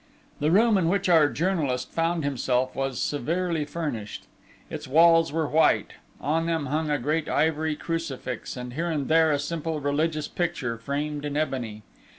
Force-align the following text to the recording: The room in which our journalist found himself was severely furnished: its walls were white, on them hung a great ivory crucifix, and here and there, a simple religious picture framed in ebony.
The 0.39 0.49
room 0.49 0.79
in 0.79 0.89
which 0.89 1.07
our 1.09 1.29
journalist 1.29 1.91
found 1.91 2.23
himself 2.23 2.75
was 2.75 2.99
severely 2.99 3.65
furnished: 3.65 4.25
its 4.67 4.87
walls 4.87 5.31
were 5.31 5.47
white, 5.47 5.93
on 6.19 6.47
them 6.47 6.65
hung 6.65 6.89
a 6.89 6.97
great 6.97 7.29
ivory 7.29 7.75
crucifix, 7.75 8.57
and 8.57 8.73
here 8.73 8.89
and 8.89 9.07
there, 9.09 9.31
a 9.31 9.37
simple 9.37 9.79
religious 9.79 10.27
picture 10.27 10.79
framed 10.79 11.23
in 11.23 11.37
ebony. 11.37 11.83